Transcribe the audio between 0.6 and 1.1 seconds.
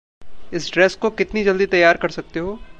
dress को